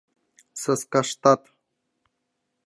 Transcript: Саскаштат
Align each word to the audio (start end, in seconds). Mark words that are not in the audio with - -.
Саскаштат 0.61 1.41